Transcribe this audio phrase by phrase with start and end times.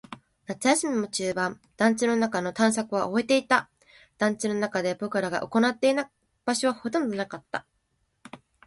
[0.47, 1.61] 夏休みも中盤。
[1.77, 3.69] 団地の中の探索は終えていた。
[4.17, 6.07] 団地の中で僕らが行っていない
[6.43, 7.67] 場所はほとんどなかった。